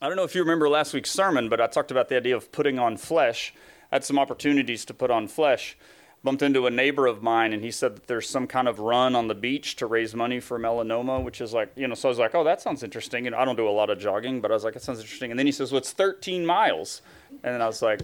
[0.00, 2.36] I don't know if you remember last week's sermon, but I talked about the idea
[2.36, 3.52] of putting on flesh.
[3.90, 5.76] I had some opportunities to put on flesh.
[6.22, 9.16] Bumped into a neighbor of mine, and he said that there's some kind of run
[9.16, 12.10] on the beach to raise money for melanoma, which is like, you know, so I
[12.10, 13.26] was like, oh, that sounds interesting.
[13.26, 15.30] And I don't do a lot of jogging, but I was like, that sounds interesting.
[15.30, 17.02] And then he says, well, it's 13 miles.
[17.30, 18.00] And then I was like,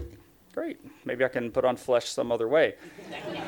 [0.53, 2.75] great, maybe I can put on flesh some other way.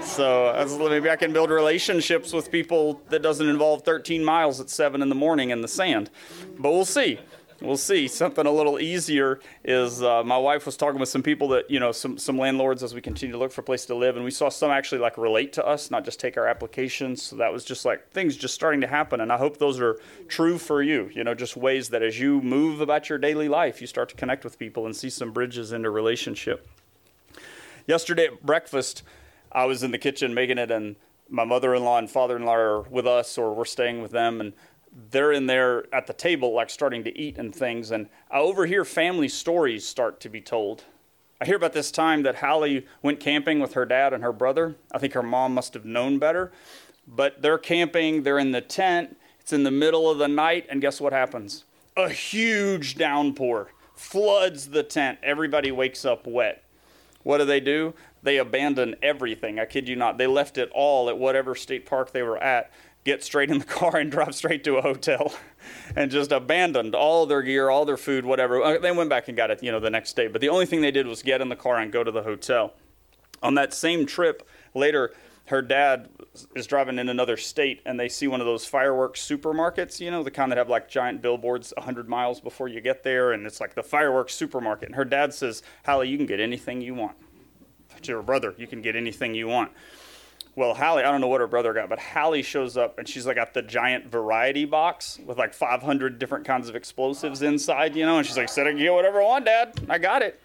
[0.01, 4.59] so I was, maybe I can build relationships with people that doesn't involve 13 miles
[4.59, 6.09] at 7 in the morning in the sand.
[6.57, 7.19] But we'll see
[7.61, 8.07] we'll see.
[8.07, 11.79] Something a little easier is uh, my wife was talking with some people that you
[11.79, 14.25] know some some landlords as we continue to look for a place to live, and
[14.25, 17.21] we saw some actually like relate to us, not just take our applications.
[17.21, 19.99] So that was just like things just starting to happen, and I hope those are
[20.27, 21.09] true for you.
[21.13, 24.15] You know, just ways that as you move about your daily life, you start to
[24.15, 26.67] connect with people and see some bridges into relationship.
[27.85, 29.03] Yesterday at breakfast,
[29.51, 30.97] I was in the kitchen making it, and
[31.29, 34.53] my mother-in-law and father-in-law are with us, or we're staying with them, and
[35.11, 37.91] they're in there at the table, like starting to eat and things.
[37.91, 40.83] And I overhear family stories start to be told.
[41.39, 44.75] I hear about this time that Hallie went camping with her dad and her brother.
[44.91, 46.51] I think her mom must have known better.
[47.07, 50.81] But they're camping, they're in the tent, it's in the middle of the night, and
[50.81, 51.63] guess what happens?
[51.95, 55.19] A huge downpour floods the tent.
[55.23, 56.63] Everybody wakes up wet.
[57.23, 57.93] What do they do?
[58.23, 59.59] They abandon everything.
[59.59, 60.17] I kid you not.
[60.17, 62.71] They left it all at whatever state park they were at
[63.07, 65.33] get straight in the car and drive straight to a hotel
[65.95, 68.61] and just abandoned all their gear, all their food, whatever.
[68.61, 70.27] Uh, they went back and got it, you know, the next day.
[70.27, 72.21] But the only thing they did was get in the car and go to the
[72.21, 72.73] hotel.
[73.41, 75.13] On that same trip later,
[75.45, 76.09] her dad
[76.55, 80.21] is driving in another state and they see one of those fireworks supermarkets, you know,
[80.21, 83.31] the kind that have like giant billboards 100 miles before you get there.
[83.31, 84.89] And it's like the fireworks supermarket.
[84.89, 87.15] And her dad says, Hallie, you can get anything you want.
[88.01, 89.71] To her brother, you can get anything you want.
[90.57, 93.27] Well, Hallie, I don't know what her brother got, but Hallie shows up and she's
[93.27, 98.07] like got the giant variety box with like 500 different kinds of explosives inside, you
[98.07, 99.79] know, and she's like, "Sit and get whatever I want, Dad.
[99.87, 100.41] I got it."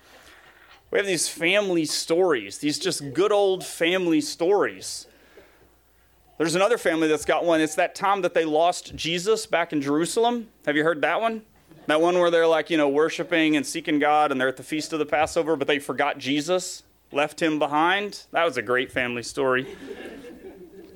[0.91, 5.07] We have these family stories, these just good old family stories.
[6.37, 7.63] There's another family that's got one.
[7.63, 10.49] It's that time that they lost Jesus back in Jerusalem.
[10.67, 11.41] Have you heard that one?
[11.87, 14.63] That one where they're like, you know, worshiping and seeking God and they're at the
[14.63, 18.25] feast of the Passover, but they forgot Jesus left him behind.
[18.31, 19.67] That was a great family story.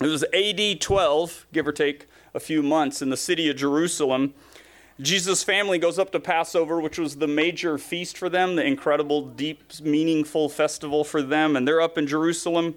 [0.00, 4.34] It was AD 12, give or take a few months, in the city of Jerusalem.
[5.00, 9.22] Jesus' family goes up to Passover, which was the major feast for them, the incredible,
[9.22, 12.74] deep, meaningful festival for them, and they're up in Jerusalem.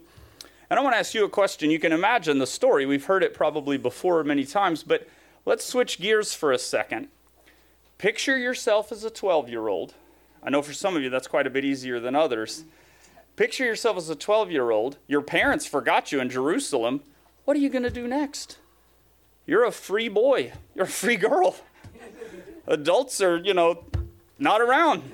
[0.70, 1.72] And I want to ask you a question.
[1.72, 2.86] You can imagine the story.
[2.86, 5.08] We've heard it probably before many times, but
[5.46, 7.08] let's switch gears for a second.
[7.98, 9.94] Picture yourself as a 12 year old.
[10.44, 12.64] I know for some of you that's quite a bit easier than others.
[13.40, 14.98] Picture yourself as a 12 year old.
[15.08, 17.04] Your parents forgot you in Jerusalem.
[17.46, 18.58] What are you going to do next?
[19.46, 20.52] You're a free boy.
[20.76, 21.56] You're a free girl.
[22.68, 23.86] Adults are, you know,
[24.40, 25.10] not around.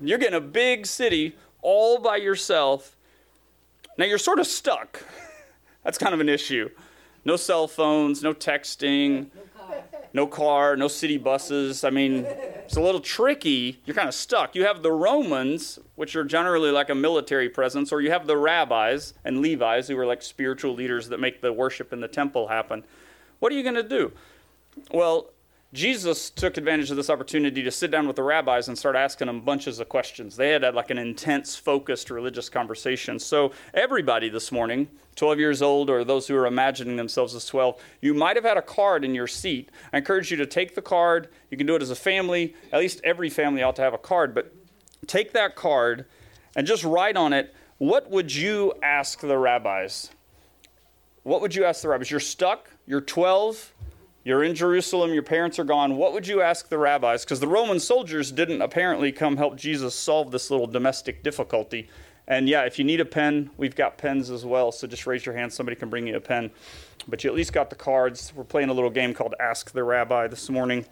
[0.00, 2.96] You're getting a big city all by yourself.
[3.98, 5.02] Now you're sort of stuck.
[5.82, 6.70] That's kind of an issue.
[7.24, 9.30] No cell phones, no texting,
[10.12, 11.84] no car, no city buses.
[11.84, 13.80] I mean, it's a little tricky.
[13.84, 14.54] You're kind of stuck.
[14.54, 18.36] You have the Romans, which are generally like a military presence, or you have the
[18.36, 22.48] rabbis and Levites, who are like spiritual leaders that make the worship in the temple
[22.48, 22.84] happen.
[23.38, 24.12] What are you going to do?
[24.92, 25.30] Well,
[25.74, 29.26] Jesus took advantage of this opportunity to sit down with the rabbis and start asking
[29.26, 30.34] them bunches of questions.
[30.34, 33.18] They had, had like an intense, focused religious conversation.
[33.18, 37.78] So, everybody this morning, 12 years old or those who are imagining themselves as 12,
[38.00, 39.68] you might have had a card in your seat.
[39.92, 41.28] I encourage you to take the card.
[41.50, 42.54] You can do it as a family.
[42.72, 44.34] At least every family ought to have a card.
[44.34, 44.54] But
[45.06, 46.06] take that card
[46.56, 50.10] and just write on it what would you ask the rabbis?
[51.24, 52.10] What would you ask the rabbis?
[52.10, 53.74] You're stuck, you're 12
[54.28, 55.96] you're in Jerusalem, your parents are gone.
[55.96, 57.24] What would you ask the rabbis?
[57.24, 61.88] Because the Roman soldiers didn't apparently come help Jesus solve this little domestic difficulty.
[62.26, 64.70] And yeah, if you need a pen, we've got pens as well.
[64.70, 66.50] So just raise your hand, somebody can bring you a pen.
[67.08, 68.34] But you at least got the cards.
[68.36, 70.84] We're playing a little game called Ask the Rabbi this morning.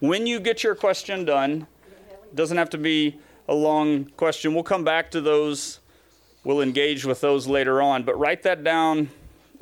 [0.00, 1.68] When you get your question done,
[2.34, 4.52] doesn't have to be a long question.
[4.52, 5.78] We'll come back to those.
[6.42, 8.02] We'll engage with those later on.
[8.02, 9.10] But write that down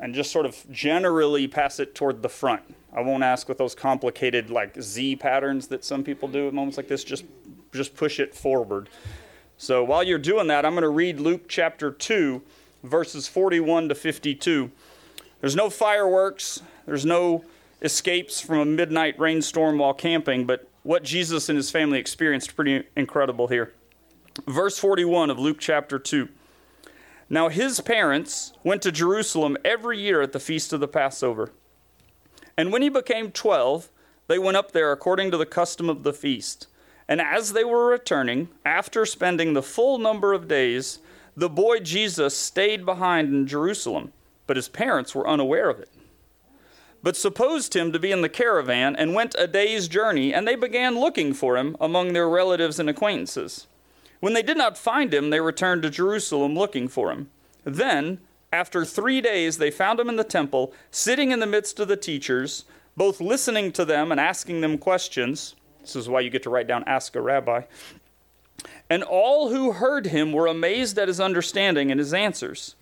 [0.01, 2.63] and just sort of generally pass it toward the front.
[2.93, 6.75] I won't ask with those complicated like Z patterns that some people do at moments
[6.75, 7.03] like this.
[7.05, 7.23] Just
[7.71, 8.89] just push it forward.
[9.57, 12.41] So while you're doing that, I'm going to read Luke chapter 2,
[12.83, 14.71] verses 41 to 52.
[15.39, 17.45] There's no fireworks, there's no
[17.81, 22.83] escapes from a midnight rainstorm while camping, but what Jesus and his family experienced pretty
[22.97, 23.73] incredible here.
[24.47, 26.27] Verse 41 of Luke chapter 2.
[27.31, 31.53] Now his parents went to Jerusalem every year at the feast of the Passover.
[32.57, 33.89] And when he became 12,
[34.27, 36.67] they went up there according to the custom of the feast.
[37.07, 40.99] And as they were returning, after spending the full number of days,
[41.33, 44.11] the boy Jesus stayed behind in Jerusalem,
[44.45, 45.89] but his parents were unaware of it.
[47.01, 50.55] But supposed him to be in the caravan and went a day's journey, and they
[50.55, 53.67] began looking for him among their relatives and acquaintances.
[54.21, 57.29] When they did not find him, they returned to Jerusalem looking for him.
[57.63, 58.19] Then,
[58.53, 61.97] after three days, they found him in the temple, sitting in the midst of the
[61.97, 62.65] teachers,
[62.95, 65.55] both listening to them and asking them questions.
[65.81, 67.63] This is why you get to write down Ask a Rabbi.
[68.89, 72.75] And all who heard him were amazed at his understanding and his answers.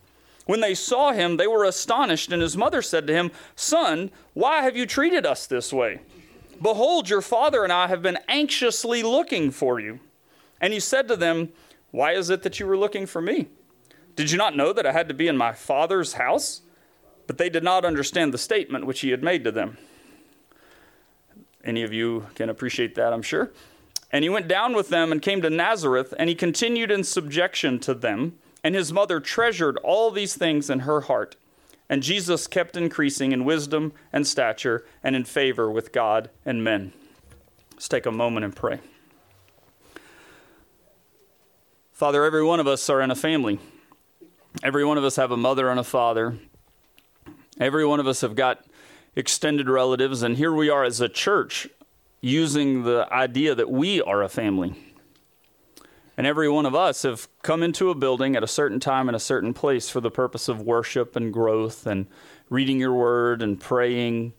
[0.46, 4.64] When they saw him, they were astonished, and his mother said to him, Son, why
[4.64, 6.02] have you treated us this way?
[6.62, 10.00] Behold, your father and I have been anxiously looking for you.
[10.62, 11.50] And he said to them,
[11.92, 13.48] Why is it that you were looking for me?
[14.16, 16.62] Did you not know that I had to be in my father's house?
[17.28, 19.78] But they did not understand the statement which he had made to them.
[21.64, 23.52] Any of you can appreciate that, I'm sure.
[24.12, 27.80] And he went down with them and came to Nazareth, and he continued in subjection
[27.82, 28.40] to them.
[28.64, 31.36] And his mother treasured all these things in her heart.
[31.88, 36.94] And Jesus kept increasing in wisdom and stature and in favor with God and men.
[37.74, 38.80] Let's take a moment and pray.
[42.00, 43.60] Father, every one of us are in a family.
[44.64, 46.38] Every one of us have a mother and a father.
[47.60, 48.66] Every one of us have got
[49.18, 51.68] extended relatives, and here we are as a church
[52.22, 54.76] using the idea that we are a family.
[56.16, 59.14] And every one of us have come into a building at a certain time in
[59.14, 62.08] a certain place for the purpose of worship and growth and
[62.50, 64.32] reading your word and praying.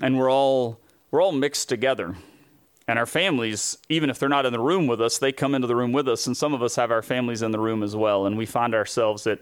[0.00, 0.78] And we're all
[1.10, 2.14] we're all mixed together.
[2.88, 5.68] And our families, even if they're not in the room with us, they come into
[5.68, 6.26] the room with us.
[6.26, 8.24] And some of us have our families in the room as well.
[8.24, 9.40] And we find ourselves at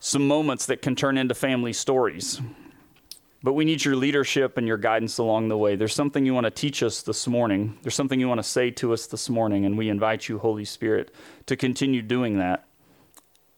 [0.00, 2.40] some moments that can turn into family stories.
[3.42, 5.76] But we need your leadership and your guidance along the way.
[5.76, 7.78] There's something you want to teach us this morning.
[7.82, 10.64] There's something you want to say to us this morning, and we invite you, Holy
[10.64, 11.14] Spirit,
[11.46, 12.66] to continue doing that,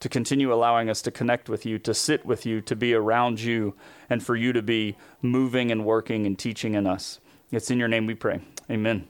[0.00, 3.40] to continue allowing us to connect with you, to sit with you, to be around
[3.40, 3.74] you,
[4.10, 7.18] and for you to be moving and working and teaching in us.
[7.50, 8.40] It's in your name we pray.
[8.70, 9.08] Amen.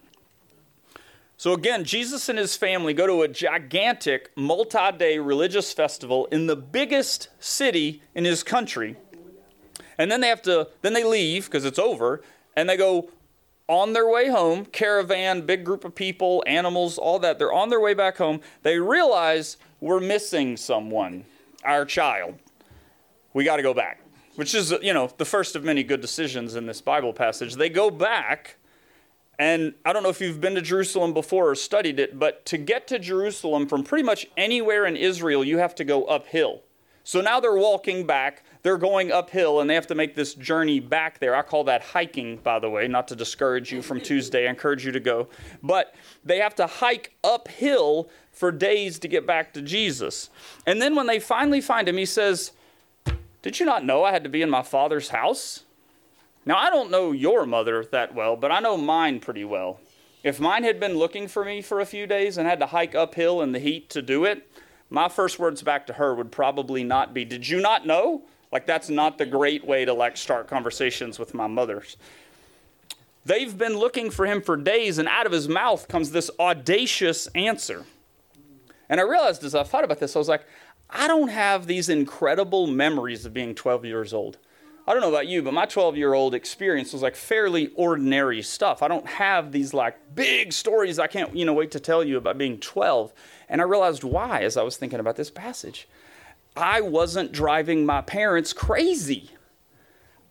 [1.37, 6.47] So, again, Jesus and his family go to a gigantic multi day religious festival in
[6.47, 8.97] the biggest city in his country
[9.99, 12.23] and then they have to, then they leave because it's over,
[12.57, 13.11] and they go
[13.69, 17.39] on their way home, caravan, big group of people, animals, all that.
[17.39, 18.41] They're on their way back home.
[18.63, 21.25] They realize we're missing someone,
[21.65, 22.35] our child.
[23.33, 24.01] We got to go back,
[24.35, 27.55] which is, you know, the first of many good decisions in this Bible passage.
[27.55, 28.57] They go back,
[29.39, 32.59] and I don't know if you've been to Jerusalem before or studied it, but to
[32.59, 36.63] get to Jerusalem from pretty much anywhere in Israel, you have to go uphill.
[37.05, 38.45] So now they're walking back.
[38.63, 41.35] They're going uphill and they have to make this journey back there.
[41.35, 44.47] I call that hiking, by the way, not to discourage you from Tuesday.
[44.47, 45.29] I encourage you to go.
[45.63, 45.95] But
[46.25, 50.31] they have to hike uphill for days to get back to Jesus.
[50.65, 52.53] And then when they finally find him, he says,
[53.43, 55.65] Did you not know I had to be in my father's house?
[56.45, 59.81] Now, I don't know your mother that well, but I know mine pretty well.
[60.25, 62.95] If mine had been looking for me for a few days and had to hike
[62.95, 64.51] uphill in the heat to do it,
[64.91, 68.23] my first words back to her would probably not be, Did you not know?
[68.51, 71.97] Like, that's not the great way to like start conversations with my mothers.
[73.25, 77.29] They've been looking for him for days, and out of his mouth comes this audacious
[77.29, 77.85] answer.
[78.89, 80.45] And I realized as I thought about this, I was like,
[80.91, 84.39] I don't have these incredible memories of being 12 years old.
[84.87, 88.43] I don't know about you, but my 12 year old experience was like fairly ordinary
[88.43, 88.83] stuff.
[88.83, 92.17] I don't have these like big stories I can't, you know, wait to tell you
[92.17, 93.13] about being 12.
[93.49, 95.89] And I realized why as I was thinking about this passage.
[96.57, 99.31] I wasn't driving my parents crazy.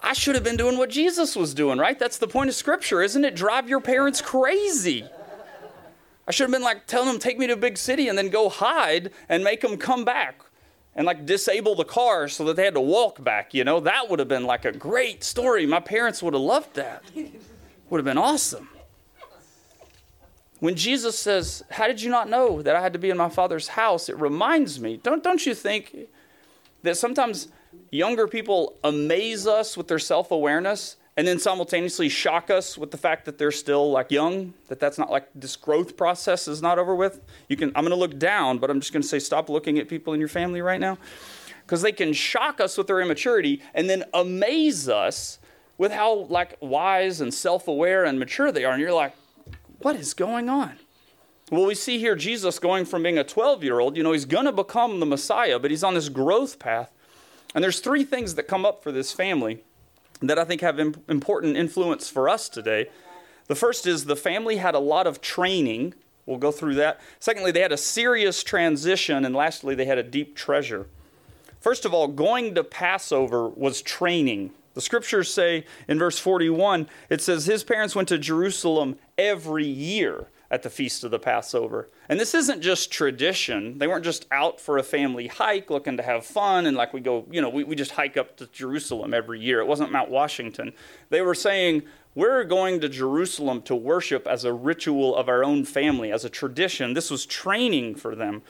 [0.02, 1.98] I should have been doing what Jesus was doing, right?
[1.98, 3.36] That's the point of scripture, isn't it?
[3.36, 5.06] Drive your parents crazy.
[6.28, 8.30] I should have been like telling them, take me to a big city and then
[8.30, 10.44] go hide and make them come back
[10.96, 13.80] and like disable the car so that they had to walk back, you know?
[13.80, 15.66] That would have been like a great story.
[15.66, 17.04] My parents would have loved that.
[17.90, 18.70] Would have been awesome.
[20.60, 23.30] When Jesus says, How did you not know that I had to be in my
[23.30, 24.10] Father's house?
[24.10, 25.96] It reminds me, don't, don't you think
[26.84, 27.48] that sometimes
[27.90, 32.98] younger people amaze us with their self awareness and then simultaneously shock us with the
[32.98, 36.80] fact that they're still like young, that that's not like this growth process is not
[36.80, 37.22] over with?
[37.50, 39.78] You can, I'm going to look down, but I'm just going to say, stop looking
[39.78, 40.98] at people in your family right now.
[41.64, 45.40] Because they can shock us with their immaturity and then amaze us
[45.78, 49.16] with how like wise and self-aware and mature they are and you're like
[49.82, 50.78] what is going on?
[51.52, 54.26] Well, we see here Jesus going from being a 12 year old, you know, he's
[54.26, 56.92] going to become the Messiah, but he's on this growth path.
[57.54, 59.64] And there's three things that come up for this family
[60.22, 62.90] that I think have important influence for us today.
[63.48, 65.94] The first is the family had a lot of training.
[66.26, 67.02] We'll go through that.
[67.20, 69.26] Secondly, they had a serious transition.
[69.26, 70.88] And lastly, they had a deep treasure.
[71.60, 74.52] First of all, going to Passover was training.
[74.74, 80.28] The scriptures say in verse 41, it says his parents went to Jerusalem every year
[80.52, 81.88] at the feast of the Passover.
[82.10, 83.78] And this isn't just tradition.
[83.78, 87.00] They weren't just out for a family hike looking to have fun and like we
[87.00, 89.62] go, you know, we, we just hike up to Jerusalem every year.
[89.62, 90.74] It wasn't Mount Washington.
[91.10, 91.84] They were saying,
[92.16, 96.30] we're going to Jerusalem to worship as a ritual of our own family, as a
[96.30, 96.94] tradition.
[96.94, 98.42] This was training for them.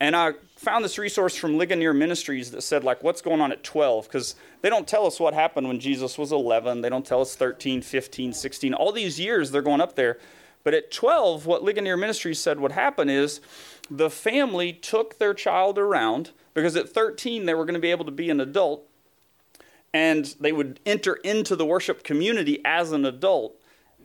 [0.00, 3.62] And I found this resource from Ligonier Ministries that said, like, what's going on at
[3.62, 4.06] 12?
[4.06, 6.80] Because they don't tell us what happened when Jesus was 11.
[6.80, 8.74] They don't tell us 13, 15, 16.
[8.74, 10.18] All these years they're going up there.
[10.64, 13.40] But at 12, what Ligonier Ministries said would happen is
[13.90, 18.04] the family took their child around because at 13 they were going to be able
[18.04, 18.84] to be an adult
[19.94, 23.58] and they would enter into the worship community as an adult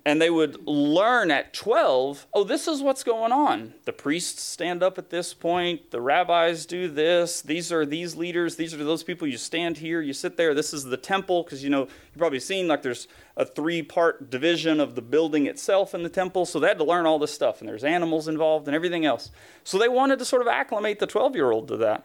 [0.05, 3.73] and they would learn at 12 oh this is what's going on.
[3.85, 5.91] The priests stand up at this point.
[5.91, 7.41] The rabbis do this.
[7.41, 8.55] These are these leaders.
[8.55, 9.27] These are those people.
[9.27, 10.01] You stand here.
[10.01, 10.53] You sit there.
[10.53, 11.43] This is the temple.
[11.43, 13.07] Because you know you've probably seen like there's
[13.37, 16.45] a three part division of the building itself in the temple.
[16.45, 19.31] So they had to learn all this stuff and there's animals involved and everything else.
[19.63, 22.03] So they wanted to sort of acclimate the 12 year old to that.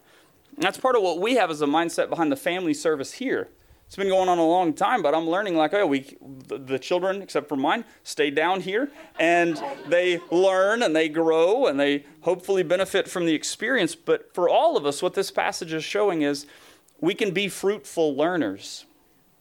[0.54, 3.48] And that's part of what we have as a mindset behind the family service here
[3.88, 7.22] it's been going on a long time, but I'm learning like, oh, we, the, children,
[7.22, 12.62] except for mine, stay down here and they learn and they grow and they hopefully
[12.62, 13.94] benefit from the experience.
[13.94, 16.44] But for all of us, what this passage is showing is
[17.00, 18.84] we can be fruitful learners.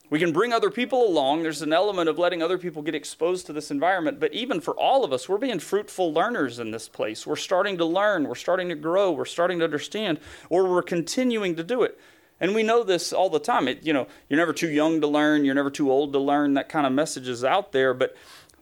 [0.09, 1.43] We can bring other people along.
[1.43, 4.17] There's an element of letting other people get exposed to this environment.
[4.21, 7.27] But even for all of us, we're being fruitful learners in this place.
[7.27, 8.25] We're starting to learn.
[8.25, 9.11] We're starting to grow.
[9.11, 11.99] We're starting to understand, or we're continuing to do it.
[12.39, 13.67] And we know this all the time.
[13.67, 16.53] It, you know, you're never too young to learn, you're never too old to learn.
[16.53, 17.93] That kind of message is out there.
[17.93, 18.15] But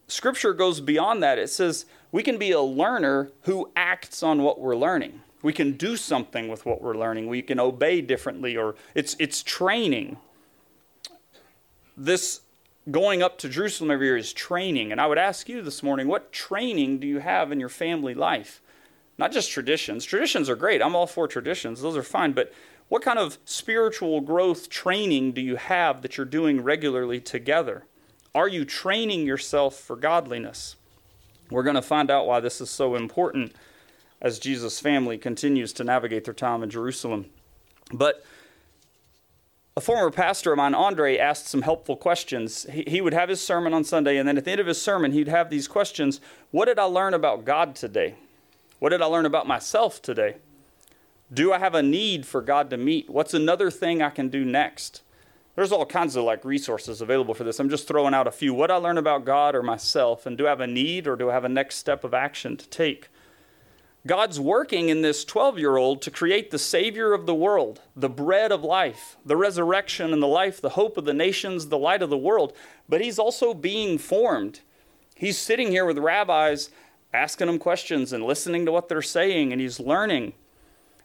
[0.08, 1.38] Scripture goes beyond that.
[1.38, 5.22] It says we can be a learner who acts on what we're learning.
[5.42, 7.28] We can do something with what we're learning.
[7.28, 10.18] We can obey differently, or it's it's training.
[11.98, 12.42] This
[12.90, 14.92] going up to Jerusalem every year is training.
[14.92, 18.14] And I would ask you this morning, what training do you have in your family
[18.14, 18.62] life?
[19.18, 20.06] Not just traditions.
[20.06, 20.82] Traditions are great.
[20.82, 21.82] I'm all for traditions.
[21.82, 22.52] Those are fine, but
[22.88, 27.86] what kind of spiritual growth training do you have that you're doing regularly together?
[28.34, 30.76] Are you training yourself for godliness?
[31.50, 33.56] We're going to find out why this is so important
[34.22, 37.28] as Jesus' family continues to navigate their time in Jerusalem.
[37.94, 38.24] But
[39.78, 42.66] a former pastor of mine, Andre, asked some helpful questions.
[42.72, 44.82] He, he, would have his sermon on Sunday, and then at the end of his
[44.82, 48.16] sermon, he'd have these questions What did I learn about God today?
[48.80, 50.38] What did I learn about myself today?
[51.34, 53.10] Do I have a need for God to meet?
[53.10, 55.02] What's another thing I can do next?
[55.56, 57.60] There's all kinds of like resources available for this.
[57.60, 58.54] I'm just throwing out a few.
[58.54, 61.30] What I learn about God or myself, and do I have a need or do
[61.30, 63.08] I have a next step of action to take?
[64.06, 68.10] God's working in this 12 year old to create the Savior of the world, the
[68.10, 72.04] bread of life, the resurrection and the life, the hope of the nations, the light
[72.04, 72.54] of the world.
[72.88, 74.60] But he's also being formed.
[75.16, 76.70] He's sitting here with rabbis,
[77.14, 80.34] asking them questions and listening to what they're saying, and he's learning.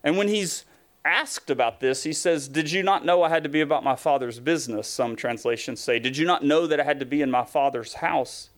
[0.03, 0.65] And when he's
[1.03, 3.95] asked about this, he says, Did you not know I had to be about my
[3.95, 4.87] father's business?
[4.87, 7.95] Some translations say, Did you not know that I had to be in my father's
[7.95, 8.49] house?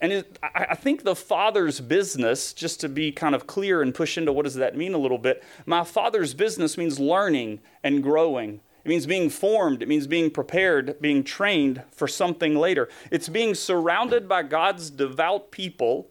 [0.00, 3.94] And it, I, I think the father's business, just to be kind of clear and
[3.94, 8.02] push into what does that mean a little bit, my father's business means learning and
[8.02, 8.60] growing.
[8.84, 9.82] It means being formed.
[9.82, 12.88] It means being prepared, being trained for something later.
[13.10, 16.08] It's being surrounded by God's devout people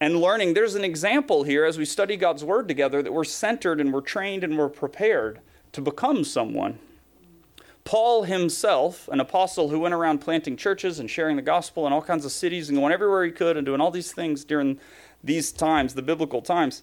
[0.00, 0.54] and learning.
[0.54, 4.00] There's an example here as we study God's Word together that we're centered and we're
[4.00, 5.40] trained and we're prepared
[5.72, 6.78] to become someone.
[7.84, 12.02] Paul himself, an apostle who went around planting churches and sharing the gospel in all
[12.02, 14.80] kinds of cities and going everywhere he could and doing all these things during
[15.22, 16.82] these times, the biblical times,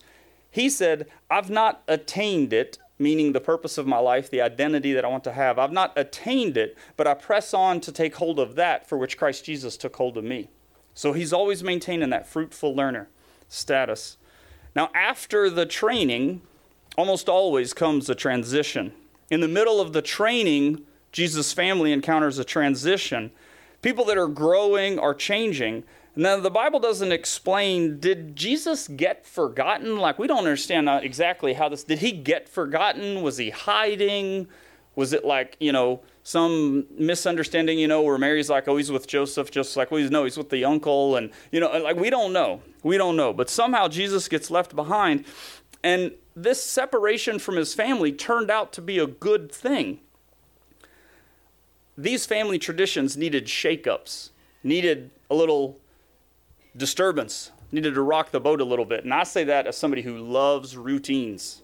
[0.49, 5.03] he said, I've not attained it, meaning the purpose of my life, the identity that
[5.03, 5.59] I want to have.
[5.59, 9.17] I've not attained it, but I press on to take hold of that for which
[9.17, 10.49] Christ Jesus took hold of me.
[10.93, 13.09] So he's always maintaining that fruitful learner
[13.47, 14.17] status.
[14.75, 16.41] Now, after the training,
[16.97, 18.93] almost always comes a transition.
[19.29, 23.31] In the middle of the training, Jesus' family encounters a transition.
[23.81, 25.83] People that are growing are changing.
[26.15, 29.97] And then the Bible doesn't explain did Jesus get forgotten?
[29.97, 33.21] Like, we don't understand uh, exactly how this did he get forgotten?
[33.21, 34.47] Was he hiding?
[34.95, 39.07] Was it like, you know, some misunderstanding, you know, where Mary's like, oh, he's with
[39.07, 42.09] Joseph, just like, well, he's no, he's with the uncle, and you know, like we
[42.09, 45.25] don't know, we don't know, but somehow Jesus gets left behind,
[45.83, 49.99] and this separation from his family turned out to be a good thing.
[51.97, 54.29] These family traditions needed shakeups,
[54.63, 55.77] needed a little
[56.75, 59.03] disturbance, needed to rock the boat a little bit.
[59.03, 61.61] And I say that as somebody who loves routines.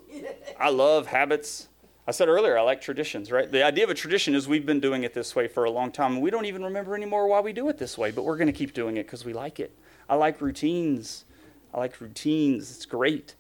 [0.60, 1.68] I love habits.
[2.10, 3.52] I said earlier, I like traditions, right?
[3.52, 5.92] The idea of a tradition is we've been doing it this way for a long
[5.92, 8.36] time, and we don't even remember anymore why we do it this way, but we're
[8.36, 9.72] going to keep doing it because we like it.
[10.10, 11.26] I like routines.
[11.72, 12.76] I like routines.
[12.76, 13.36] It's great.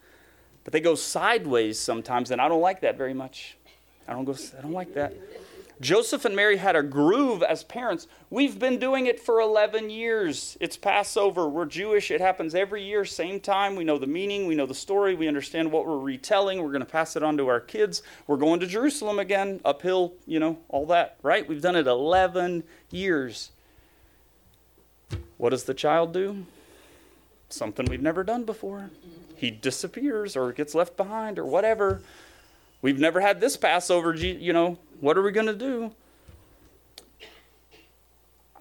[0.63, 3.57] But they go sideways sometimes, and I don't like that very much.
[4.07, 5.13] I don't go I don't like that.
[5.81, 8.07] Joseph and Mary had a groove as parents.
[8.29, 10.57] We've been doing it for 11 years.
[10.59, 11.47] It's Passover.
[11.47, 12.11] We're Jewish.
[12.11, 13.77] It happens every year, same time.
[13.77, 16.61] We know the meaning, we know the story, we understand what we're retelling.
[16.61, 18.03] We're going to pass it on to our kids.
[18.27, 21.47] We're going to Jerusalem again, uphill, you know, all that, right?
[21.47, 23.51] We've done it 11 years.
[25.37, 26.45] What does the child do?
[27.47, 28.89] Something we've never done before.
[29.37, 32.01] He disappears or gets left behind or whatever.
[32.81, 35.91] We've never had this Passover, you know, what are we going to do?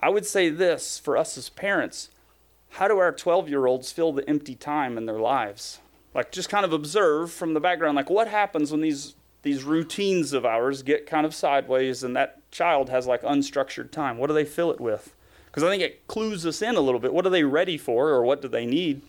[0.00, 2.10] I would say this for us as parents
[2.70, 5.80] how do our 12 year olds fill the empty time in their lives?
[6.14, 10.32] Like, just kind of observe from the background, like, what happens when these, these routines
[10.32, 14.18] of ours get kind of sideways and that child has like unstructured time?
[14.18, 15.14] What do they fill it with?
[15.46, 17.12] Because I think it clues us in a little bit.
[17.12, 19.02] What are they ready for or what do they need?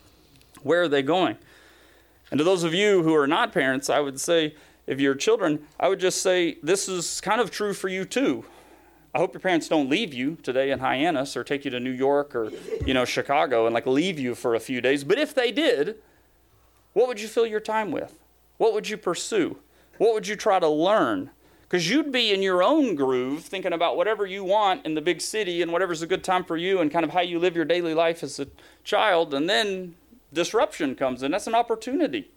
[0.64, 1.38] Where are they going?
[2.32, 4.56] And to those of you who are not parents, I would say,
[4.90, 8.44] if you're children, I would just say this is kind of true for you too.
[9.14, 11.92] I hope your parents don't leave you today in Hyannis or take you to New
[11.92, 12.52] York or
[12.86, 15.04] you know Chicago and like leave you for a few days.
[15.04, 15.98] But if they did,
[16.94, 18.18] what would you fill your time with?
[18.58, 19.60] What would you pursue?
[20.00, 21.30] What would you try to learn?
[21.62, 25.22] Because you'd be in your own groove thinking about whatever you want in the big
[25.22, 27.66] city and whatever's a good time for you and kind of how you live your
[27.66, 28.48] daily life as a
[28.84, 29.36] child.
[29.36, 29.94] And then
[30.34, 31.30] disruption comes in.
[31.30, 32.32] That's an opportunity.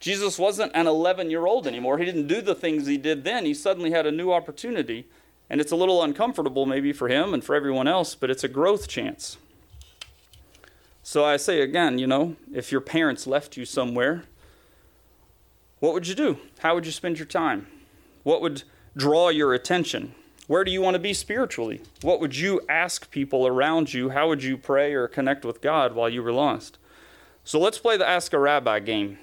[0.00, 1.98] Jesus wasn't an 11 year old anymore.
[1.98, 3.44] He didn't do the things he did then.
[3.44, 5.06] He suddenly had a new opportunity.
[5.50, 8.48] And it's a little uncomfortable, maybe, for him and for everyone else, but it's a
[8.48, 9.38] growth chance.
[11.02, 14.24] So I say again, you know, if your parents left you somewhere,
[15.80, 16.38] what would you do?
[16.58, 17.66] How would you spend your time?
[18.24, 20.14] What would draw your attention?
[20.48, 21.80] Where do you want to be spiritually?
[22.02, 24.10] What would you ask people around you?
[24.10, 26.78] How would you pray or connect with God while you were lost?
[27.42, 29.18] So let's play the Ask a Rabbi game.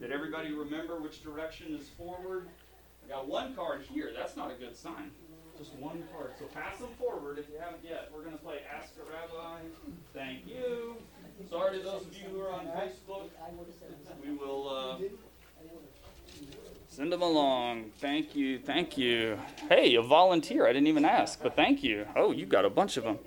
[0.00, 2.48] Did everybody remember which direction is forward?
[3.04, 4.12] I got one card here.
[4.16, 5.10] That's not a good sign.
[5.58, 6.32] Just one card.
[6.38, 8.10] So pass them forward if you haven't yet.
[8.14, 9.62] We're going to play Ask a Rabbi.
[10.14, 10.96] Thank you.
[11.50, 13.28] Sorry to those of you who are on Facebook.
[14.24, 14.98] We will uh,
[16.88, 17.90] send them along.
[17.98, 18.60] Thank you.
[18.60, 19.38] Thank you.
[19.68, 20.64] Hey, a volunteer.
[20.64, 22.06] I didn't even ask, but thank you.
[22.14, 23.18] Oh, you got a bunch of them.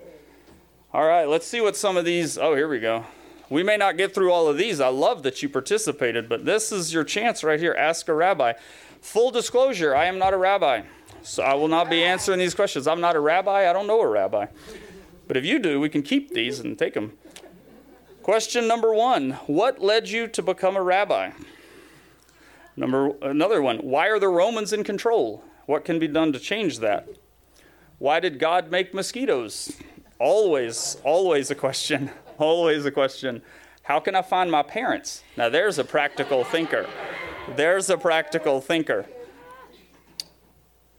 [0.94, 2.38] All right, let's see what some of these.
[2.38, 3.04] Oh, here we go.
[3.52, 4.80] We may not get through all of these.
[4.80, 7.76] I love that you participated, but this is your chance right here.
[7.78, 8.54] Ask a rabbi.
[9.02, 10.84] Full disclosure I am not a rabbi,
[11.20, 12.86] so I will not be answering these questions.
[12.86, 13.68] I'm not a rabbi.
[13.68, 14.46] I don't know a rabbi.
[15.28, 17.18] But if you do, we can keep these and take them.
[18.22, 21.32] Question number one What led you to become a rabbi?
[22.74, 25.44] Number another one, why are the Romans in control?
[25.66, 27.06] What can be done to change that?
[27.98, 29.76] Why did God make mosquitoes?
[30.18, 32.10] Always, always a question.
[32.38, 33.42] Always a question.
[33.82, 35.22] How can I find my parents?
[35.36, 36.86] Now, there's a practical thinker.
[37.56, 39.06] There's a practical thinker.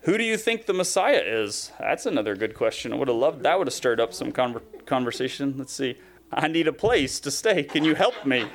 [0.01, 1.71] Who do you think the Messiah is?
[1.79, 2.91] That's another good question.
[2.91, 3.57] I would have loved that.
[3.57, 5.55] Would have stirred up some conversation.
[5.57, 5.97] Let's see.
[6.31, 7.63] I need a place to stay.
[7.63, 8.45] Can you help me?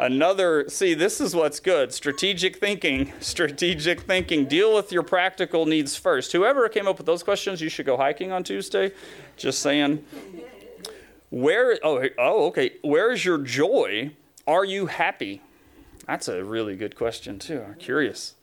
[0.00, 1.92] Another, see, this is what's good.
[1.92, 3.12] Strategic thinking.
[3.20, 4.46] Strategic thinking.
[4.46, 6.32] Deal with your practical needs first.
[6.32, 8.92] Whoever came up with those questions, you should go hiking on Tuesday.
[9.36, 10.04] Just saying.
[11.30, 14.12] Where oh oh okay, where is your joy?
[14.46, 15.40] Are you happy?
[16.06, 17.62] That's a really good question too.
[17.66, 18.34] I'm curious.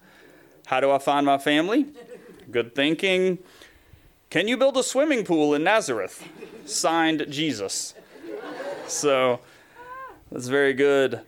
[0.68, 1.88] How do I find my family?
[2.50, 3.40] Good thinking.
[4.30, 6.28] Can you build a swimming pool in Nazareth?
[6.66, 7.94] Signed Jesus.
[8.88, 9.42] So
[10.32, 11.22] that's very good.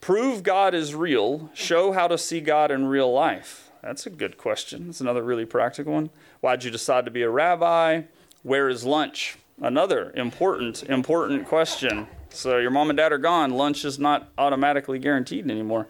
[0.00, 1.50] Prove God is real.
[1.54, 3.70] Show how to see God in real life.
[3.82, 4.86] That's a good question.
[4.86, 6.10] That's another really practical one.
[6.40, 8.02] Why'd you decide to be a rabbi?
[8.42, 9.36] Where is lunch?
[9.60, 12.08] Another important, important question.
[12.30, 13.52] So your mom and dad are gone.
[13.52, 15.86] Lunch is not automatically guaranteed anymore.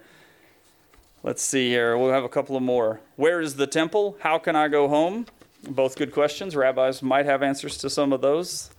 [1.23, 1.97] Let's see here.
[1.97, 3.01] We'll have a couple of more.
[3.17, 4.19] Where is the temple?
[4.21, 5.25] How can I go home?
[5.67, 6.55] Both good questions.
[6.55, 8.71] Rabbis might have answers to some of those.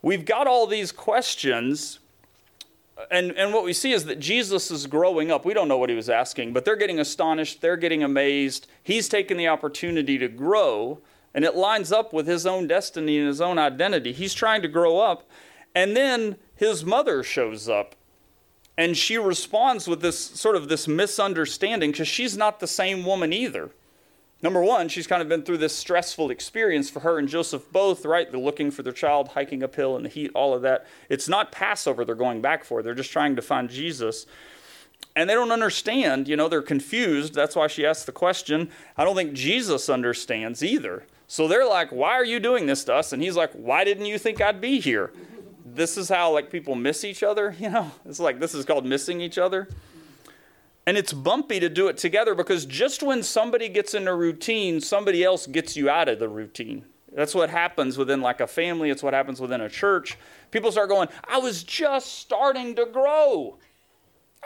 [0.00, 1.98] We've got all these questions,
[3.10, 5.44] and, and what we see is that Jesus is growing up.
[5.44, 7.60] We don't know what he was asking, but they're getting astonished.
[7.60, 8.68] They're getting amazed.
[8.82, 11.00] He's taken the opportunity to grow
[11.38, 14.10] and it lines up with his own destiny and his own identity.
[14.10, 15.30] He's trying to grow up,
[15.72, 17.94] and then his mother shows up.
[18.76, 23.32] And she responds with this sort of this misunderstanding because she's not the same woman
[23.32, 23.70] either.
[24.42, 28.04] Number one, she's kind of been through this stressful experience for her and Joseph both,
[28.04, 28.28] right?
[28.28, 30.88] They're looking for their child, hiking uphill in the heat, all of that.
[31.08, 34.26] It's not Passover they're going back for, they're just trying to find Jesus.
[35.14, 37.34] And they don't understand, you know, they're confused.
[37.34, 38.70] That's why she asked the question.
[38.96, 41.04] I don't think Jesus understands either.
[41.28, 43.12] So they're like, Why are you doing this to us?
[43.12, 45.12] And he's like, Why didn't you think I'd be here?
[45.64, 47.92] This is how like people miss each other, you know?
[48.04, 49.68] It's like this is called missing each other.
[50.86, 54.80] And it's bumpy to do it together because just when somebody gets in a routine,
[54.80, 56.86] somebody else gets you out of the routine.
[57.12, 60.16] That's what happens within like a family, it's what happens within a church.
[60.50, 63.58] People start going, I was just starting to grow.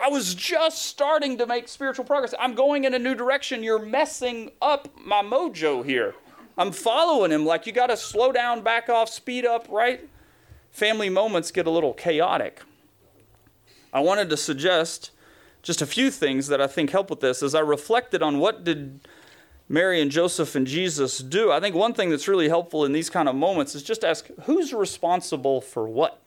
[0.01, 2.33] I was just starting to make spiritual progress.
[2.37, 3.63] I'm going in a new direction.
[3.63, 6.13] You're messing up my mojo here.
[6.57, 7.45] I'm following him.
[7.45, 10.07] Like, you got to slow down, back off, speed up, right?
[10.71, 12.61] Family moments get a little chaotic.
[13.91, 15.11] I wanted to suggest
[15.61, 18.63] just a few things that I think help with this as I reflected on what
[18.63, 18.99] did
[19.69, 21.51] Mary and Joseph and Jesus do.
[21.51, 24.27] I think one thing that's really helpful in these kind of moments is just ask
[24.43, 26.21] who's responsible for what?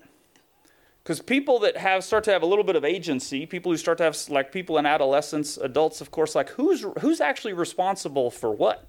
[1.02, 3.98] Because people that have start to have a little bit of agency, people who start
[3.98, 8.50] to have like people in adolescence, adults, of course, like who's who's actually responsible for
[8.50, 8.88] what?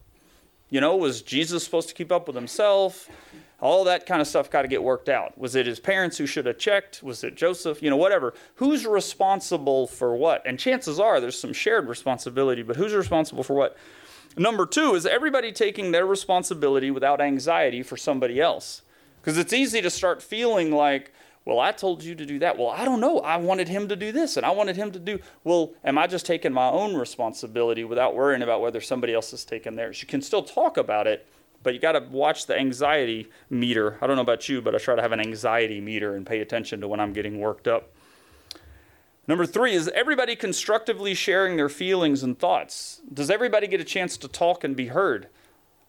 [0.69, 3.10] You know, was Jesus supposed to keep up with himself?
[3.60, 5.38] All that kind of stuff got to get worked out.
[5.38, 7.01] Was it his parents who should have checked?
[7.01, 7.82] Was it Joseph?
[7.82, 8.34] You know, whatever.
[8.56, 10.45] Who's responsible for what?
[10.45, 13.77] And chances are there's some shared responsibility, but who's responsible for what?
[14.38, 18.84] Number two is everybody taking their responsibility without anxiety for somebody else.
[19.21, 21.12] Because it's easy to start feeling like,
[21.47, 22.57] well, I told you to do that.
[22.57, 23.19] Well, I don't know.
[23.19, 25.19] I wanted him to do this and I wanted him to do.
[25.45, 29.45] Well, am I just taking my own responsibility without worrying about whether somebody else is
[29.45, 30.01] taking theirs?
[30.01, 31.25] You can still talk about it,
[31.63, 33.97] but you got to watch the anxiety meter.
[34.01, 36.41] I don't know about you, but I try to have an anxiety meter and pay
[36.41, 37.93] attention to when I'm getting worked up.
[39.25, 42.99] Number three is everybody constructively sharing their feelings and thoughts.
[43.13, 45.29] Does everybody get a chance to talk and be heard?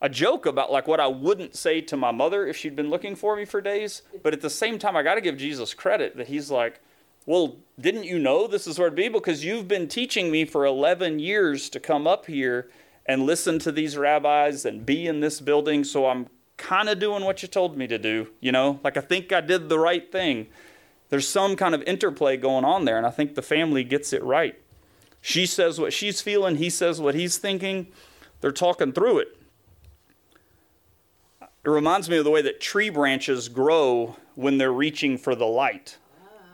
[0.01, 3.17] A joke about like what I wouldn't say to my mother if she'd been looking
[3.17, 6.17] for me for days, but at the same time, I got to give Jesus credit
[6.17, 6.81] that he's like,
[7.27, 9.09] well, didn't you know this is where to be?
[9.09, 12.71] Because you've been teaching me for 11 years to come up here
[13.05, 15.83] and listen to these rabbis and be in this building.
[15.85, 18.81] So I'm kind of doing what you told me to do, you know?
[18.85, 20.49] Like I think I did the right thing.
[21.09, 24.23] There's some kind of interplay going on there, and I think the family gets it
[24.23, 24.59] right.
[25.23, 27.89] She says what she's feeling, he says what he's thinking.
[28.41, 29.38] They're talking through it.
[31.65, 35.47] It reminds me of the way that tree branches grow when they're reaching for the
[35.47, 35.99] light.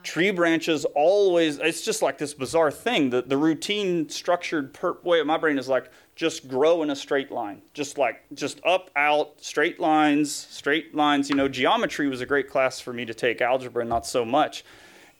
[0.02, 5.20] Tree branches always it's just like this bizarre thing the, the routine structured per, way
[5.20, 7.62] of my brain is like just grow in a straight line.
[7.72, 11.30] Just like just up out straight lines straight lines.
[11.30, 14.64] You know geometry was a great class for me to take algebra not so much.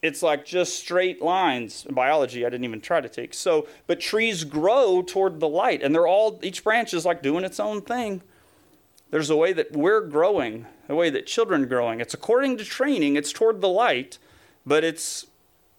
[0.02, 1.86] It's like just straight lines.
[1.90, 3.32] Biology i didn't even try to take.
[3.32, 7.44] So but trees grow toward the light and they're all each branch is like doing
[7.44, 8.22] its own thing
[9.14, 12.64] there's a way that we're growing a way that children are growing it's according to
[12.64, 14.18] training it's toward the light
[14.66, 15.26] but it's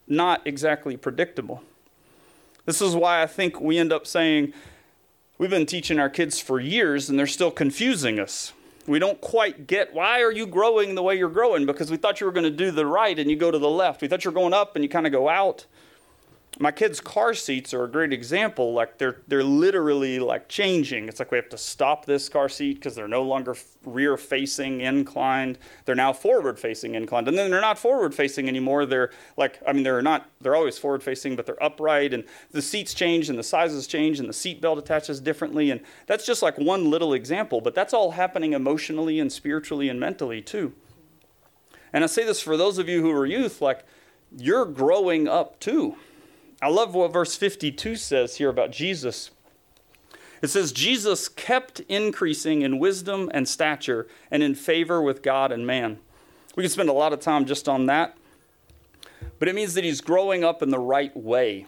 [0.06, 1.62] not exactly predictable.
[2.64, 4.52] This is why I think we end up saying
[5.38, 8.52] we've been teaching our kids for years and they're still confusing us.
[8.86, 12.20] We don't quite get why are you growing the way you're growing because we thought
[12.20, 14.00] you were going to do the right and you go to the left.
[14.00, 15.66] We thought you were going up and you kind of go out
[16.58, 18.72] my kids' car seats are a great example.
[18.72, 21.08] Like they're they're literally like changing.
[21.08, 24.80] It's like we have to stop this car seat because they're no longer rear facing
[24.80, 25.58] inclined.
[25.84, 28.86] They're now forward facing inclined, and then they're not forward facing anymore.
[28.86, 32.62] They're like I mean they're not they're always forward facing, but they're upright, and the
[32.62, 36.42] seats change and the sizes change and the seat belt attaches differently, and that's just
[36.42, 37.60] like one little example.
[37.60, 40.72] But that's all happening emotionally and spiritually and mentally too.
[41.92, 43.84] And I say this for those of you who are youth, like
[44.34, 45.96] you're growing up too
[46.60, 49.30] I love what verse 52 says here about Jesus.
[50.42, 55.66] It says, Jesus kept increasing in wisdom and stature and in favor with God and
[55.66, 55.98] man.
[56.54, 58.16] We could spend a lot of time just on that,
[59.38, 61.66] but it means that he's growing up in the right way.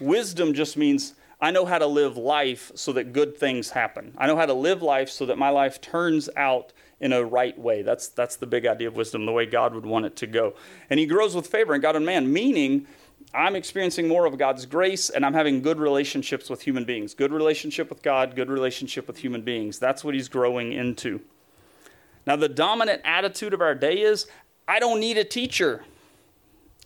[0.00, 4.14] Wisdom just means I know how to live life so that good things happen.
[4.16, 7.58] I know how to live life so that my life turns out in a right
[7.58, 7.82] way.
[7.82, 10.54] That's, that's the big idea of wisdom, the way God would want it to go.
[10.88, 12.86] And he grows with favor in God and man, meaning
[13.34, 17.14] I'm experiencing more of God's grace and I'm having good relationships with human beings.
[17.14, 19.78] Good relationship with God, good relationship with human beings.
[19.78, 21.20] That's what he's growing into.
[22.26, 24.26] Now, the dominant attitude of our day is
[24.68, 25.84] I don't need a teacher.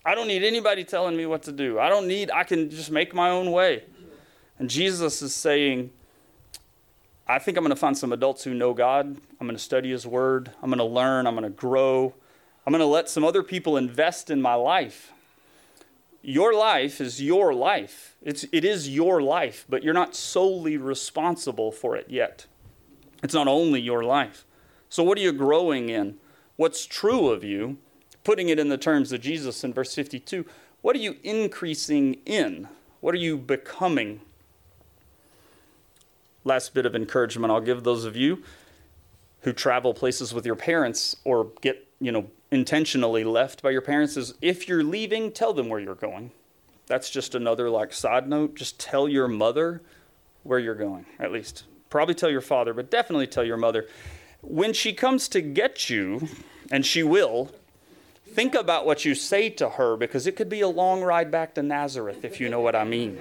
[0.05, 1.81] I don't need anybody telling me what to do.
[1.81, 3.83] I don't need, I can just make my own way.
[4.59, 5.91] And Jesus is saying,
[7.27, 9.07] I think I'm going to find some adults who know God.
[9.07, 10.53] I'm going to study His Word.
[10.63, 11.27] I'm going to learn.
[11.27, 12.15] I'm going to grow.
[12.65, 15.13] I'm going to let some other people invest in my life
[16.27, 18.17] your life is your life.
[18.21, 22.47] It's, it is your life, but you're not solely responsible for it yet.
[23.23, 24.45] It's not only your life.
[24.89, 26.17] So, what are you growing in?
[26.57, 27.79] What's true of you?
[28.25, 30.45] Putting it in the terms of Jesus in verse 52,
[30.83, 32.67] what are you increasing in?
[33.01, 34.21] What are you becoming?
[36.43, 38.43] Last bit of encouragement I'll give those of you
[39.47, 44.17] who travel places with your parents or get, you know, intentionally left by your parents
[44.17, 46.33] is if you're leaving, tell them where you're going.
[46.89, 48.57] That's just another like side note.
[48.57, 49.83] Just tell your mother
[50.43, 51.63] where you're going, at least.
[51.91, 53.87] Probably tell your father, but definitely tell your mother.
[54.43, 56.27] When she comes to get you,
[56.73, 57.53] and she will,
[58.27, 61.55] think about what you say to her because it could be a long ride back
[61.55, 63.21] to Nazareth, if you know what I mean.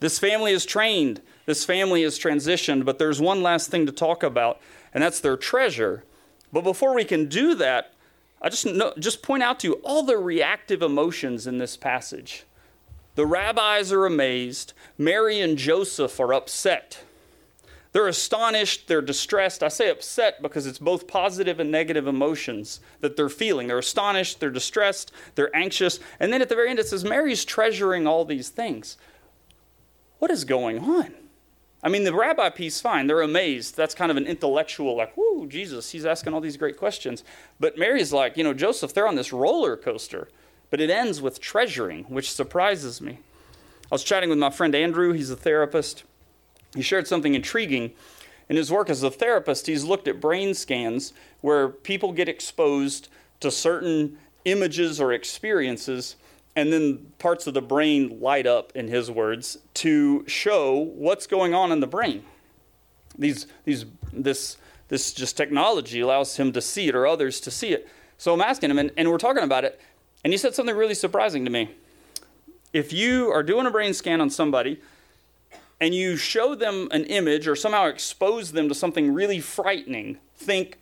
[0.00, 4.22] This family is trained, this family is transitioned, but there's one last thing to talk
[4.22, 4.60] about,
[4.94, 6.04] and that's their treasure.
[6.52, 7.92] But before we can do that,
[8.40, 12.44] I just know, just point out to you all the reactive emotions in this passage.
[13.16, 14.72] The rabbis are amazed.
[14.96, 17.02] Mary and Joseph are upset.
[17.92, 19.64] They're astonished, they're distressed.
[19.64, 23.66] I say upset because it's both positive and negative emotions that they're feeling.
[23.66, 25.98] They're astonished, they're distressed, they're anxious.
[26.20, 28.96] And then at the very end, it says, Mary's treasuring all these things.
[30.20, 31.14] What is going on?
[31.82, 33.06] I mean, the rabbi piece, fine.
[33.06, 33.76] They're amazed.
[33.76, 37.24] That's kind of an intellectual, like, whoo, Jesus, he's asking all these great questions.
[37.58, 40.28] But Mary's like, you know, Joseph, they're on this roller coaster.
[40.68, 43.18] But it ends with treasuring, which surprises me.
[43.90, 46.04] I was chatting with my friend Andrew, he's a therapist.
[46.74, 47.92] He shared something intriguing.
[48.48, 53.08] In his work as a therapist, he's looked at brain scans where people get exposed
[53.40, 56.16] to certain images or experiences
[56.60, 61.54] and then parts of the brain light up, in his words, to show what's going
[61.54, 62.22] on in the brain.
[63.18, 67.72] These, these, this, this just technology allows him to see it or others to see
[67.72, 67.88] it.
[68.18, 69.80] So I'm asking him, and, and we're talking about it,
[70.22, 71.70] and he said something really surprising to me.
[72.74, 74.80] If you are doing a brain scan on somebody
[75.80, 80.78] and you show them an image or somehow expose them to something really frightening, think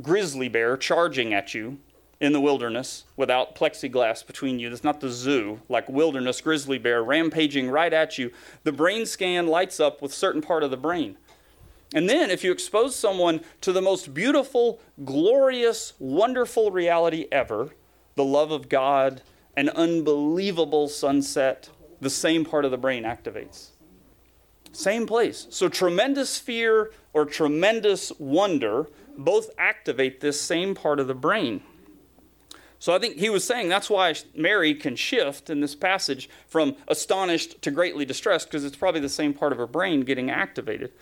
[0.00, 1.78] grizzly bear charging at you,
[2.20, 4.70] in the wilderness without plexiglass between you.
[4.70, 8.32] That's not the zoo, like wilderness grizzly bear rampaging right at you.
[8.64, 11.16] The brain scan lights up with certain part of the brain.
[11.94, 17.70] And then if you expose someone to the most beautiful, glorious, wonderful reality ever,
[18.14, 19.22] the love of God,
[19.56, 23.68] an unbelievable sunset, the same part of the brain activates.
[24.72, 25.46] Same place.
[25.50, 31.62] So tremendous fear or tremendous wonder both activate this same part of the brain.
[32.78, 36.76] So I think he was saying that's why Mary can shift in this passage from
[36.86, 40.92] astonished to greatly distressed, because it's probably the same part of her brain getting activated.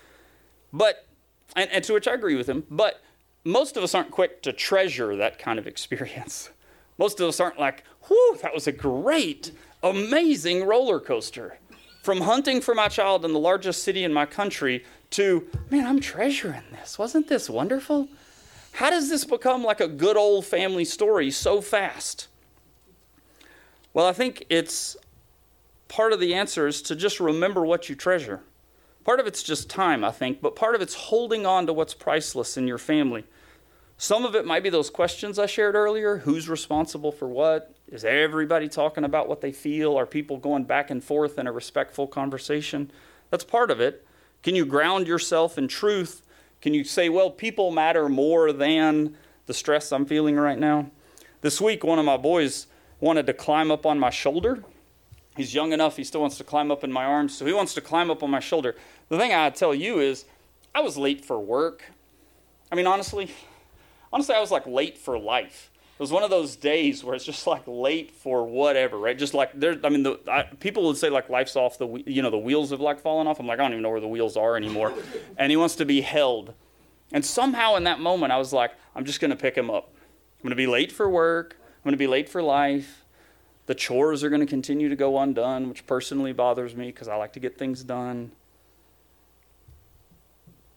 [0.73, 1.07] But,
[1.55, 3.03] and, and to which I agree with him, but
[3.45, 6.51] most of us aren't quick to treasure that kind of experience.
[6.99, 11.59] Most of us aren't like, whew, that was a great, amazing roller coaster.
[12.03, 16.01] From hunting for my child in the largest city in my country to, man, I'm
[16.01, 16.99] treasuring this.
[16.99, 18.09] Wasn't this wonderful?
[18.77, 22.29] How does this become like a good old family story so fast?
[23.95, 24.99] Well, I think it's
[25.89, 28.43] part of the answer is to just remember what you treasure.
[29.03, 31.95] Part of it's just time, I think, but part of it's holding on to what's
[31.95, 33.25] priceless in your family.
[33.97, 37.75] Some of it might be those questions I shared earlier who's responsible for what?
[37.89, 39.97] Is everybody talking about what they feel?
[39.97, 42.91] Are people going back and forth in a respectful conversation?
[43.31, 44.07] That's part of it.
[44.43, 46.26] Can you ground yourself in truth
[46.61, 49.16] can you say, well, people matter more than
[49.47, 50.90] the stress I'm feeling right now?
[51.40, 52.66] This week, one of my boys
[53.01, 54.64] wanted to climb up on my shoulder.
[55.37, 57.75] He's young enough, he still wants to climb up in my arms, so he wants
[57.75, 58.75] to climb up on my shoulder.
[59.11, 60.25] The thing I tell you is,
[60.75, 61.85] I was late for work.
[62.73, 63.31] I mean, honestly,
[64.12, 65.71] honestly, I was like late for life.
[65.97, 69.17] It was one of those days where it's just like late for whatever, right?
[69.17, 72.21] Just like there, I mean, the, I, people would say like life's off the, you
[72.21, 73.41] know, the wheels have like fallen off.
[73.41, 74.93] I'm like, I don't even know where the wheels are anymore.
[75.39, 76.53] and he wants to be held.
[77.13, 79.91] And somehow in that moment, I was like, I'm just going to pick him up.
[79.95, 81.57] I'm going to be late for work.
[81.59, 83.07] I'm going to be late for life.
[83.65, 87.17] The chores are going to continue to go undone, which personally bothers me because I
[87.17, 88.33] like to get things done.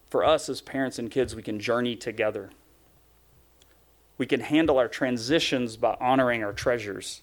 [0.10, 2.52] For us as parents and kids, we can journey together
[4.20, 7.22] we can handle our transitions by honoring our treasures.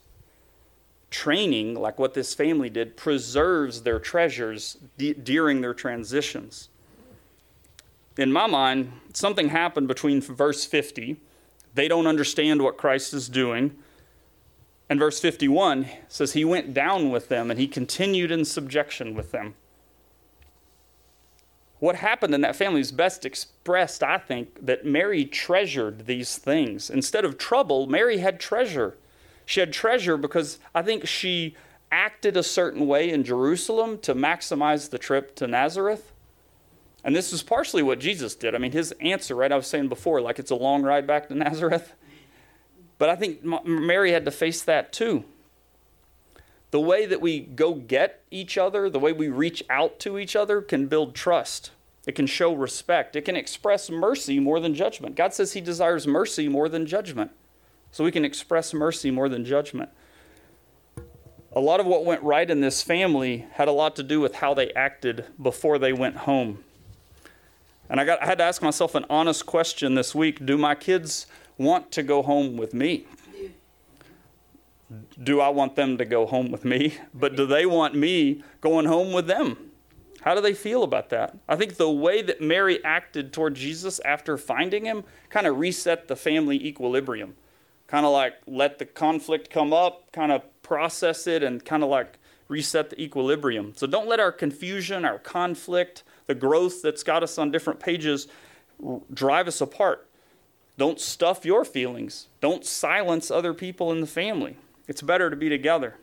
[1.11, 6.71] Training, like what this family did, preserves their treasures during their transitions.
[8.17, 11.21] In my mind, something happened between verse 50.
[11.75, 13.77] They don't understand what Christ is doing.
[14.89, 19.33] And verse 51 says, He went down with them and he continued in subjection with
[19.33, 19.55] them.
[21.87, 26.91] What happened in that family is best expressed, I think, that Mary treasured these things.
[26.91, 28.97] Instead of trouble, Mary had treasure.
[29.45, 31.55] She had treasure because I think she
[31.93, 36.13] acted a certain way in Jerusalem to maximize the trip to Nazareth.
[37.05, 38.57] And this is partially what Jesus did.
[38.57, 39.53] I mean, his answer, right?
[39.53, 41.95] I was saying before, like it's a long ride back to Nazareth.
[42.99, 45.23] But I think Mary had to face that too.
[46.73, 50.35] The way that we go get each other, the way we reach out to each
[50.35, 51.71] other, can build trust.
[52.07, 53.17] It can show respect.
[53.17, 55.17] It can express mercy more than judgment.
[55.17, 57.33] God says He desires mercy more than judgment.
[57.91, 59.91] So we can express mercy more than judgment.
[61.53, 64.37] A lot of what went right in this family had a lot to do with
[64.37, 66.63] how they acted before they went home.
[67.89, 70.75] And I, got, I had to ask myself an honest question this week Do my
[70.75, 71.27] kids
[71.59, 73.07] want to go home with me?
[75.21, 76.99] Do I want them to go home with me?
[77.13, 79.66] But do they want me going home with them?
[80.27, 81.39] How do they feel about that?
[81.49, 86.09] I think the way that Mary acted toward Jesus after finding him kind of reset
[86.09, 87.37] the family equilibrium.
[87.87, 91.91] Kind of like let the conflict come up, kind of process it, and kind of
[91.91, 93.75] like reset the equilibrium.
[93.77, 98.27] So don't let our confusion, our conflict, the growth that's got us on different pages
[99.15, 100.09] drive us apart.
[100.77, 102.27] Don't stuff your feelings.
[102.41, 104.57] Don't silence other people in the family.
[104.89, 105.99] It's better to be together.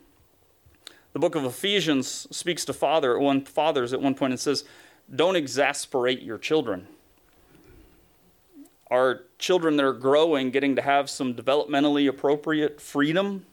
[1.14, 4.64] The book of Ephesians speaks to father at one, fathers at one point and says,
[5.14, 6.88] Don't exasperate your children.
[8.90, 13.46] Are children that are growing getting to have some developmentally appropriate freedom?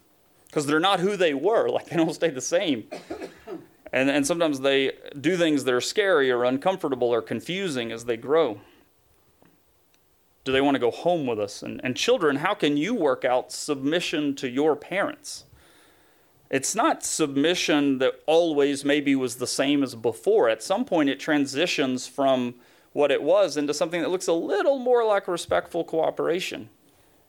[0.47, 2.88] Because they're not who they were, like they don't stay the same.
[3.93, 8.17] And, and sometimes they do things that are scary or uncomfortable or confusing as they
[8.17, 8.60] grow.
[10.45, 11.62] Do they want to go home with us?
[11.62, 15.43] And, and children, how can you work out submission to your parents?
[16.51, 20.49] It's not submission that always maybe was the same as before.
[20.49, 22.55] At some point, it transitions from
[22.91, 26.67] what it was into something that looks a little more like respectful cooperation.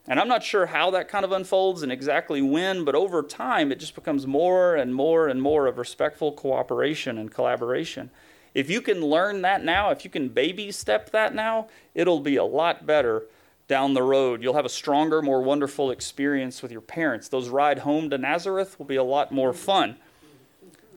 [0.05, 3.71] And I'm not sure how that kind of unfolds and exactly when, but over time
[3.71, 8.11] it just becomes more and more and more of respectful cooperation and collaboration.
[8.53, 12.35] If you can learn that now, if you can baby step that now, it'll be
[12.35, 13.23] a lot better
[13.67, 14.43] down the road.
[14.43, 17.29] You'll have a stronger, more wonderful experience with your parents.
[17.29, 19.97] Those ride home to Nazareth will be a lot more fun.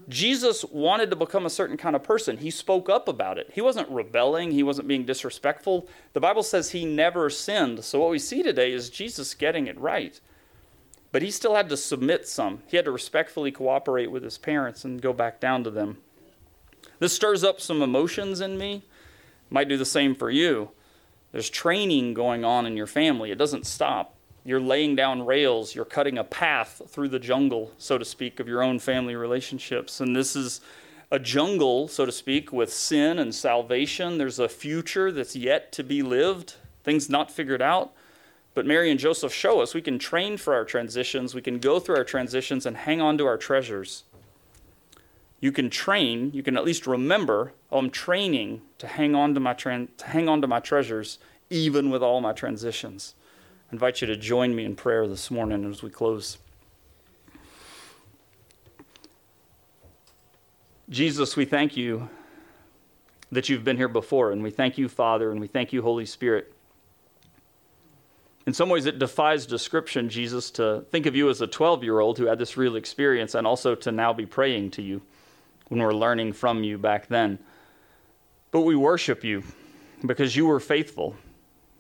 [0.09, 2.37] Jesus wanted to become a certain kind of person.
[2.37, 3.51] He spoke up about it.
[3.53, 5.89] He wasn't rebelling, he wasn't being disrespectful.
[6.13, 7.85] The Bible says he never sinned.
[7.85, 10.21] So, what we see today is Jesus getting it right.
[11.11, 12.63] But he still had to submit some.
[12.67, 15.99] He had to respectfully cooperate with his parents and go back down to them.
[16.99, 18.83] This stirs up some emotions in me.
[19.51, 20.71] Might do the same for you.
[21.33, 24.15] There's training going on in your family, it doesn't stop.
[24.45, 28.47] You're laying down rails, you're cutting a path through the jungle, so to speak, of
[28.47, 30.01] your own family relationships.
[30.01, 30.61] And this is
[31.11, 34.19] a jungle, so to speak, with sin and salvation.
[34.19, 37.93] There's a future that's yet to be lived, things not figured out.
[38.55, 41.79] But Mary and Joseph show us we can train for our transitions, we can go
[41.79, 44.05] through our transitions and hang on to our treasures.
[45.41, 49.41] You can train, you can at least remember, oh, I'm training to hang on to
[49.41, 51.19] my to hang on to my treasures
[51.51, 53.15] even with all my transitions.
[53.71, 56.39] I invite you to join me in prayer this morning as we close.
[60.89, 62.09] Jesus, we thank you
[63.33, 66.07] that you've been here before, and we thank you, Father, and we thank you, Holy
[66.07, 66.53] Spirit.
[68.47, 71.99] In some ways, it defies description, Jesus, to think of you as a 12 year
[71.99, 75.03] old who had this real experience and also to now be praying to you
[75.69, 77.39] when we're learning from you back then.
[78.51, 79.43] But we worship you
[80.05, 81.17] because you were faithful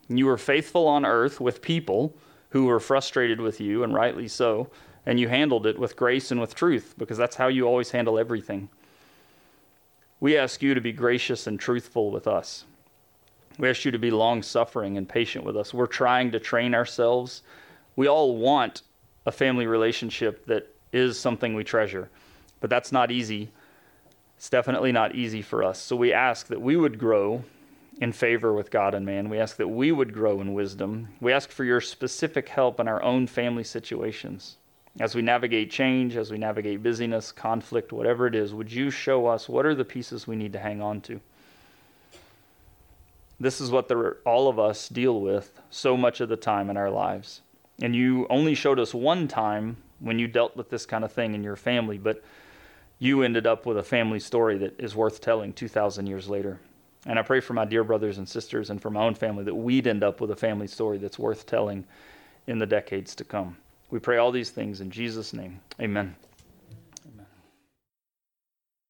[0.08, 2.14] you were faithful on earth with people
[2.50, 4.70] who were frustrated with you, and rightly so,
[5.04, 8.18] and you handled it with grace and with truth, because that's how you always handle
[8.18, 8.68] everything.
[10.20, 12.64] We ask you to be gracious and truthful with us.
[13.58, 15.74] We ask you to be long suffering and patient with us.
[15.74, 17.42] We're trying to train ourselves.
[17.96, 18.82] We all want
[19.26, 22.08] a family relationship that is something we treasure,
[22.60, 23.50] but that's not easy.
[24.36, 25.80] It's definitely not easy for us.
[25.80, 27.44] So we ask that we would grow
[28.00, 29.28] in favor with God and man.
[29.30, 31.08] We ask that we would grow in wisdom.
[31.20, 34.56] We ask for your specific help in our own family situations.
[35.00, 39.26] As we navigate change, as we navigate busyness, conflict, whatever it is, would you show
[39.26, 41.20] us what are the pieces we need to hang on to?
[43.38, 46.76] This is what the, all of us deal with so much of the time in
[46.78, 47.42] our lives.
[47.82, 51.34] And you only showed us one time when you dealt with this kind of thing
[51.34, 52.22] in your family, but
[52.98, 56.58] you ended up with a family story that is worth telling 2,000 years later.
[57.04, 59.54] And I pray for my dear brothers and sisters and for my own family that
[59.54, 61.84] we'd end up with a family story that's worth telling
[62.46, 63.56] in the decades to come.
[63.90, 65.60] We pray all these things in Jesus' name.
[65.80, 66.16] Amen.